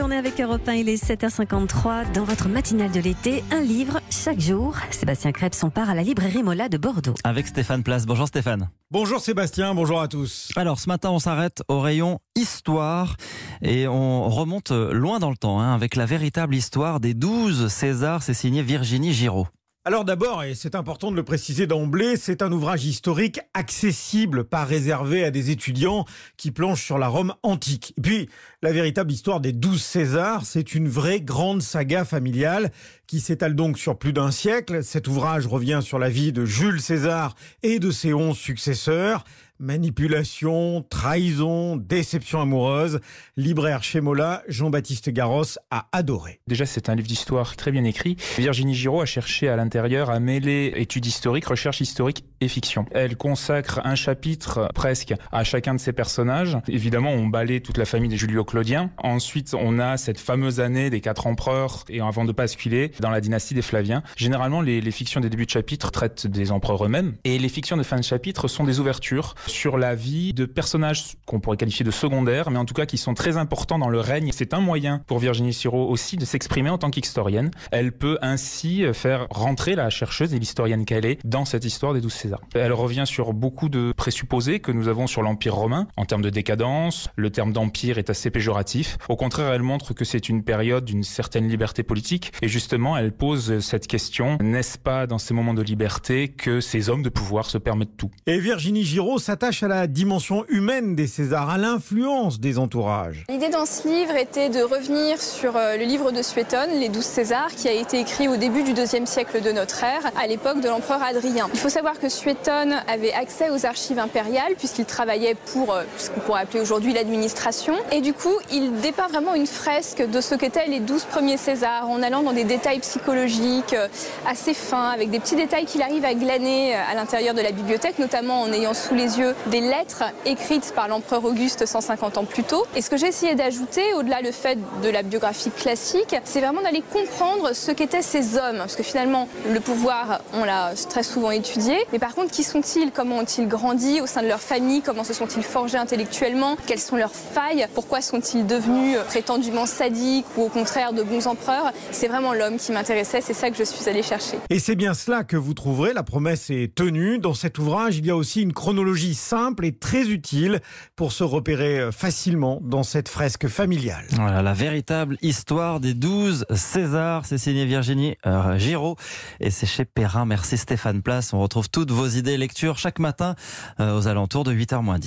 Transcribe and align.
journée 0.00 0.16
avec 0.16 0.40
Europe 0.40 0.66
1, 0.66 0.72
il 0.72 0.88
est 0.88 1.04
7h53. 1.04 2.10
Dans 2.12 2.24
votre 2.24 2.48
matinale 2.48 2.90
de 2.90 3.00
l'été, 3.00 3.44
un 3.50 3.60
livre 3.60 4.00
chaque 4.10 4.40
jour. 4.40 4.74
Sébastien 4.90 5.30
Krebs, 5.30 5.62
on 5.62 5.68
part 5.68 5.90
à 5.90 5.94
la 5.94 6.02
librairie 6.02 6.42
Mola 6.42 6.70
de 6.70 6.78
Bordeaux. 6.78 7.12
Avec 7.22 7.46
Stéphane 7.46 7.82
Place. 7.82 8.06
Bonjour 8.06 8.26
Stéphane. 8.26 8.70
Bonjour 8.90 9.20
Sébastien, 9.20 9.74
bonjour 9.74 10.00
à 10.00 10.08
tous. 10.08 10.52
Alors 10.56 10.80
ce 10.80 10.88
matin, 10.88 11.10
on 11.10 11.18
s'arrête 11.18 11.62
au 11.68 11.80
rayon 11.80 12.18
histoire 12.34 13.16
et 13.60 13.88
on 13.88 14.26
remonte 14.30 14.70
loin 14.70 15.18
dans 15.18 15.28
le 15.28 15.36
temps 15.36 15.60
hein, 15.60 15.74
avec 15.74 15.96
la 15.96 16.06
véritable 16.06 16.54
histoire 16.54 16.98
des 16.98 17.12
12 17.12 17.68
Césars. 17.68 18.22
C'est 18.22 18.32
signé 18.32 18.62
Virginie 18.62 19.12
Giraud. 19.12 19.48
Alors 19.86 20.04
d'abord, 20.04 20.44
et 20.44 20.54
c'est 20.54 20.74
important 20.74 21.10
de 21.10 21.16
le 21.16 21.22
préciser 21.22 21.66
d'emblée, 21.66 22.18
c'est 22.18 22.42
un 22.42 22.52
ouvrage 22.52 22.84
historique 22.84 23.40
accessible, 23.54 24.44
pas 24.44 24.62
réservé 24.62 25.24
à 25.24 25.30
des 25.30 25.50
étudiants 25.50 26.04
qui 26.36 26.50
planchent 26.50 26.84
sur 26.84 26.98
la 26.98 27.08
Rome 27.08 27.32
antique. 27.42 27.94
Et 27.96 28.02
puis, 28.02 28.28
la 28.60 28.72
véritable 28.72 29.10
histoire 29.10 29.40
des 29.40 29.54
douze 29.54 29.80
Césars, 29.80 30.44
c'est 30.44 30.74
une 30.74 30.86
vraie 30.86 31.22
grande 31.22 31.62
saga 31.62 32.04
familiale 32.04 32.72
qui 33.06 33.20
s'étale 33.20 33.54
donc 33.54 33.78
sur 33.78 33.98
plus 33.98 34.12
d'un 34.12 34.30
siècle. 34.30 34.84
Cet 34.84 35.08
ouvrage 35.08 35.46
revient 35.46 35.80
sur 35.82 35.98
la 35.98 36.10
vie 36.10 36.32
de 36.32 36.44
Jules 36.44 36.82
César 36.82 37.34
et 37.62 37.78
de 37.78 37.90
ses 37.90 38.12
onze 38.12 38.36
successeurs. 38.36 39.24
Manipulation, 39.60 40.86
trahison, 40.88 41.76
déception 41.76 42.40
amoureuse. 42.40 42.98
Libraire 43.36 43.82
chez 43.82 44.00
Mola, 44.00 44.42
Jean-Baptiste 44.48 45.10
Garros 45.10 45.58
a 45.70 45.86
adoré. 45.92 46.40
Déjà, 46.46 46.64
c'est 46.64 46.88
un 46.88 46.94
livre 46.94 47.06
d'histoire 47.06 47.56
très 47.56 47.70
bien 47.70 47.84
écrit. 47.84 48.16
Virginie 48.38 48.74
Giraud 48.74 49.02
a 49.02 49.04
cherché 49.04 49.50
à 49.50 49.56
l'intérieur 49.56 50.08
à 50.08 50.18
mêler 50.18 50.72
études 50.76 51.04
historiques, 51.04 51.44
recherche 51.44 51.82
historique 51.82 52.24
et 52.40 52.48
fiction. 52.48 52.86
Elle 52.92 53.18
consacre 53.18 53.82
un 53.84 53.96
chapitre 53.96 54.70
presque 54.74 55.12
à 55.30 55.44
chacun 55.44 55.74
de 55.74 55.80
ses 55.80 55.92
personnages. 55.92 56.56
Évidemment, 56.66 57.10
on 57.10 57.26
balaye 57.26 57.60
toute 57.60 57.76
la 57.76 57.84
famille 57.84 58.08
des 58.08 58.16
Julio-Claudiens. 58.16 58.90
Ensuite, 58.96 59.52
on 59.52 59.78
a 59.78 59.98
cette 59.98 60.18
fameuse 60.18 60.60
année 60.60 60.88
des 60.88 61.02
quatre 61.02 61.26
empereurs 61.26 61.84
et 61.90 62.00
avant 62.00 62.24
de 62.24 62.32
basculer 62.32 62.92
dans 63.00 63.10
la 63.10 63.20
dynastie 63.20 63.52
des 63.52 63.60
Flaviens. 63.60 64.02
Généralement, 64.16 64.62
les, 64.62 64.90
fictions 64.90 65.20
des 65.20 65.28
débuts 65.28 65.44
de 65.44 65.50
chapitre 65.50 65.90
traitent 65.90 66.26
des 66.26 66.50
empereurs 66.50 66.86
eux-mêmes 66.86 67.16
et 67.24 67.38
les 67.38 67.48
fictions 67.50 67.76
de 67.76 67.82
fin 67.82 67.98
de 67.98 68.04
chapitre 68.04 68.48
sont 68.48 68.64
des 68.64 68.80
ouvertures 68.80 69.34
sur 69.50 69.78
la 69.78 69.94
vie 69.94 70.32
de 70.32 70.46
personnages 70.46 71.16
qu'on 71.26 71.40
pourrait 71.40 71.56
qualifier 71.56 71.84
de 71.84 71.90
secondaires, 71.90 72.50
mais 72.50 72.58
en 72.58 72.64
tout 72.64 72.74
cas 72.74 72.86
qui 72.86 72.98
sont 72.98 73.14
très 73.14 73.36
importants 73.36 73.78
dans 73.78 73.88
le 73.88 74.00
règne. 74.00 74.30
C'est 74.32 74.54
un 74.54 74.60
moyen 74.60 75.02
pour 75.06 75.18
Virginie 75.18 75.52
Siro 75.52 75.88
aussi 75.88 76.16
de 76.16 76.24
s'exprimer 76.24 76.70
en 76.70 76.78
tant 76.78 76.90
qu'historienne. 76.90 77.50
Elle 77.70 77.92
peut 77.92 78.18
ainsi 78.22 78.84
faire 78.92 79.26
rentrer 79.30 79.74
la 79.74 79.90
chercheuse 79.90 80.34
et 80.34 80.38
l'historienne 80.38 80.84
qu'elle 80.84 81.06
est 81.06 81.18
dans 81.24 81.44
cette 81.44 81.64
histoire 81.64 81.94
des 81.94 82.00
douze 82.00 82.14
Césars. 82.14 82.40
Elle 82.54 82.72
revient 82.72 83.04
sur 83.06 83.32
beaucoup 83.32 83.68
de 83.68 83.92
présupposés 83.96 84.60
que 84.60 84.72
nous 84.72 84.88
avons 84.88 85.06
sur 85.06 85.22
l'Empire 85.22 85.54
romain 85.54 85.86
en 85.96 86.04
termes 86.04 86.22
de 86.22 86.30
décadence. 86.30 87.08
Le 87.16 87.30
terme 87.30 87.52
d'empire 87.52 87.98
est 87.98 88.10
assez 88.10 88.30
péjoratif. 88.30 88.98
Au 89.08 89.16
contraire, 89.16 89.52
elle 89.52 89.62
montre 89.62 89.94
que 89.94 90.04
c'est 90.04 90.28
une 90.28 90.42
période 90.42 90.84
d'une 90.84 91.04
certaine 91.04 91.48
liberté 91.48 91.82
politique 91.82 92.32
et 92.42 92.48
justement, 92.48 92.96
elle 92.96 93.12
pose 93.12 93.60
cette 93.60 93.86
question 93.86 94.38
n'est-ce 94.40 94.78
pas 94.78 95.06
dans 95.06 95.18
ces 95.18 95.34
moments 95.34 95.54
de 95.54 95.62
liberté 95.62 96.28
que 96.28 96.60
ces 96.60 96.88
hommes 96.88 97.02
de 97.02 97.08
pouvoir 97.08 97.46
se 97.46 97.58
permettent 97.58 97.96
tout? 97.96 98.10
Et 98.26 98.38
Virginie 98.38 98.84
Giraud 98.84 99.18
à 99.42 99.68
la 99.68 99.86
dimension 99.86 100.44
humaine 100.48 100.94
des 100.94 101.06
Césars, 101.06 101.48
à 101.48 101.56
l'influence 101.56 102.40
des 102.40 102.58
entourages. 102.58 103.24
L'idée 103.30 103.48
dans 103.48 103.64
ce 103.64 103.88
livre 103.88 104.14
était 104.14 104.50
de 104.50 104.60
revenir 104.60 105.20
sur 105.20 105.56
euh, 105.56 105.78
le 105.78 105.84
livre 105.84 106.12
de 106.12 106.20
Suétone, 106.20 106.78
Les 106.78 106.90
douze 106.90 107.04
Césars, 107.04 107.54
qui 107.56 107.66
a 107.66 107.72
été 107.72 107.98
écrit 107.98 108.28
au 108.28 108.36
début 108.36 108.62
du 108.64 108.74
deuxième 108.74 109.06
siècle 109.06 109.40
de 109.40 109.50
notre 109.50 109.82
ère, 109.82 110.02
à 110.22 110.26
l'époque 110.26 110.60
de 110.60 110.68
l'empereur 110.68 111.02
Adrien. 111.02 111.48
Il 111.54 111.58
faut 111.58 111.70
savoir 111.70 111.98
que 111.98 112.10
Suétone 112.10 112.82
avait 112.86 113.14
accès 113.14 113.48
aux 113.48 113.64
archives 113.64 113.98
impériales, 113.98 114.56
puisqu'il 114.58 114.84
travaillait 114.84 115.36
pour 115.52 115.72
euh, 115.72 115.84
ce 115.96 116.10
qu'on 116.10 116.20
pourrait 116.20 116.42
appeler 116.42 116.60
aujourd'hui 116.60 116.92
l'administration. 116.92 117.74
Et 117.92 118.02
du 118.02 118.12
coup, 118.12 118.36
il 118.52 118.74
dépeint 118.80 119.08
vraiment 119.08 119.34
une 119.34 119.46
fresque 119.46 120.06
de 120.06 120.20
ce 120.20 120.34
qu'étaient 120.34 120.66
les 120.66 120.80
douze 120.80 121.04
premiers 121.04 121.38
Césars, 121.38 121.88
en 121.88 122.02
allant 122.02 122.22
dans 122.22 122.34
des 122.34 122.44
détails 122.44 122.80
psychologiques 122.80 123.72
euh, 123.72 123.88
assez 124.28 124.52
fins, 124.52 124.90
avec 124.90 125.10
des 125.10 125.18
petits 125.18 125.36
détails 125.36 125.64
qu'il 125.64 125.80
arrive 125.80 126.04
à 126.04 126.12
glaner 126.12 126.74
à 126.74 126.94
l'intérieur 126.94 127.34
de 127.34 127.40
la 127.40 127.52
bibliothèque, 127.52 127.98
notamment 127.98 128.42
en 128.42 128.52
ayant 128.52 128.74
sous 128.74 128.94
les 128.94 129.18
yeux 129.18 129.29
des 129.46 129.60
lettres 129.60 130.04
écrites 130.24 130.72
par 130.74 130.88
l'empereur 130.88 131.24
Auguste 131.24 131.66
150 131.66 132.18
ans 132.18 132.24
plus 132.24 132.44
tôt. 132.44 132.64
Et 132.76 132.82
ce 132.82 132.90
que 132.90 132.96
j'ai 132.96 133.08
essayé 133.08 133.34
d'ajouter, 133.34 133.82
au-delà 133.94 134.20
le 134.22 134.32
fait 134.32 134.58
de 134.82 134.88
la 134.88 135.02
biographie 135.02 135.50
classique, 135.50 136.16
c'est 136.24 136.40
vraiment 136.40 136.62
d'aller 136.62 136.82
comprendre 136.92 137.54
ce 137.54 137.70
qu'étaient 137.70 138.02
ces 138.02 138.36
hommes. 138.36 138.58
Parce 138.58 138.76
que 138.76 138.82
finalement, 138.82 139.28
le 139.52 139.60
pouvoir, 139.60 140.20
on 140.34 140.44
l'a 140.44 140.72
très 140.88 141.02
souvent 141.02 141.30
étudié. 141.30 141.76
Mais 141.92 141.98
par 141.98 142.14
contre, 142.14 142.30
qui 142.30 142.42
sont-ils? 142.42 142.90
Comment 142.92 143.18
ont-ils 143.18 143.48
grandi 143.48 144.00
au 144.00 144.06
sein 144.06 144.22
de 144.22 144.28
leur 144.28 144.40
famille? 144.40 144.82
Comment 144.82 145.04
se 145.04 145.12
sont-ils 145.12 145.42
forgés 145.42 145.78
intellectuellement? 145.78 146.56
Quelles 146.66 146.80
sont 146.80 146.96
leurs 146.96 147.14
failles? 147.14 147.66
Pourquoi 147.74 148.00
sont-ils 148.00 148.46
devenus 148.46 148.98
prétendument 149.08 149.66
sadiques 149.66 150.26
ou 150.36 150.42
au 150.44 150.48
contraire 150.48 150.92
de 150.92 151.02
bons 151.02 151.26
empereurs? 151.26 151.72
C'est 151.90 152.08
vraiment 152.08 152.32
l'homme 152.32 152.56
qui 152.56 152.72
m'intéressait. 152.72 153.20
C'est 153.20 153.34
ça 153.34 153.50
que 153.50 153.56
je 153.56 153.64
suis 153.64 153.88
allée 153.88 154.02
chercher. 154.02 154.38
Et 154.50 154.58
c'est 154.58 154.76
bien 154.76 154.94
cela 154.94 155.24
que 155.24 155.36
vous 155.36 155.54
trouverez. 155.54 155.92
La 155.92 156.02
promesse 156.02 156.50
est 156.50 156.74
tenue. 156.74 157.18
Dans 157.18 157.34
cet 157.34 157.58
ouvrage, 157.58 157.98
il 157.98 158.06
y 158.06 158.10
a 158.10 158.16
aussi 158.16 158.42
une 158.42 158.52
chronologie 158.52 159.14
simple 159.20 159.64
et 159.64 159.72
très 159.72 160.08
utile 160.08 160.60
pour 160.96 161.12
se 161.12 161.22
repérer 161.24 161.90
facilement 161.92 162.60
dans 162.62 162.82
cette 162.82 163.08
fresque 163.08 163.48
familiale. 163.48 164.06
Voilà, 164.12 164.42
la 164.42 164.54
véritable 164.54 165.16
histoire 165.22 165.80
des 165.80 165.94
12 165.94 166.46
Césars. 166.54 167.26
C'est 167.26 167.38
signé 167.38 167.64
Virginie 167.64 168.16
euh, 168.26 168.58
Giraud 168.58 168.96
et 169.40 169.50
c'est 169.50 169.66
chez 169.66 169.84
Perrin. 169.84 170.24
Merci 170.24 170.56
Stéphane 170.56 171.02
Place. 171.02 171.32
On 171.32 171.40
retrouve 171.40 171.70
toutes 171.70 171.90
vos 171.90 172.06
idées 172.06 172.36
lecture 172.36 172.78
chaque 172.78 172.98
matin 172.98 173.34
euh, 173.78 173.96
aux 173.96 174.08
alentours 174.08 174.44
de 174.44 174.52
8h10. 174.52 174.98